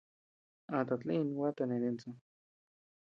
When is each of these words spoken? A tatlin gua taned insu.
A 0.75 0.77
tatlin 0.87 1.27
gua 1.35 1.49
taned 1.57 1.83
insu. 1.89 2.11